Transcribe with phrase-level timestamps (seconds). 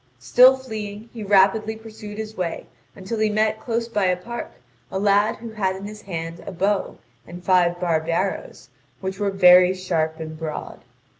[0.17, 2.65] Still fleeing, he rapidly pursued his way
[2.95, 4.53] until he met close by a park
[4.91, 8.69] a lad who had in his hand a bow and five barbed arrows,
[8.99, 10.79] which were very sharp and broad.